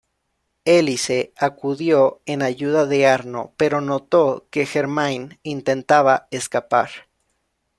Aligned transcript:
Élise 0.65 1.31
acudió 1.37 2.21
en 2.25 2.41
ayuda 2.41 2.87
de 2.87 3.05
Arno, 3.05 3.53
pero 3.55 3.81
notó 3.81 4.47
que 4.49 4.65
Germain 4.65 5.37
intentaba 5.43 6.27
escapar. 6.31 6.89